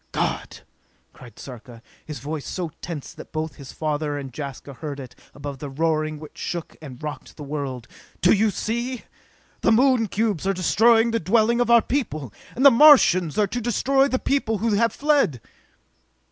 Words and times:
"God!" 0.13 0.61
cried 1.13 1.37
Sarka, 1.37 1.79
his 2.03 2.17
voice 2.17 2.47
so 2.47 2.71
tense 2.81 3.13
that 3.13 3.31
both 3.31 3.57
his 3.57 3.71
father 3.71 4.17
and 4.17 4.33
Jaska 4.35 4.73
heard 4.73 4.99
it 4.99 5.13
above 5.35 5.59
the 5.59 5.69
roaring 5.69 6.17
which 6.19 6.39
shook 6.39 6.75
and 6.81 6.97
rocked 7.03 7.37
the 7.37 7.43
world. 7.43 7.87
"Do 8.19 8.33
you 8.33 8.49
see? 8.49 9.03
The 9.61 9.71
Moon 9.71 10.07
cubes 10.07 10.47
are 10.47 10.53
destroying 10.53 11.11
the 11.11 11.19
dwelling 11.19 11.61
of 11.61 11.69
our 11.69 11.83
people, 11.83 12.33
and 12.55 12.65
the 12.65 12.71
Martians 12.71 13.37
are 13.37 13.45
to 13.45 13.61
destroy 13.61 14.07
the 14.07 14.17
people 14.17 14.57
who 14.57 14.71
have 14.73 14.91
fled!" 14.91 15.39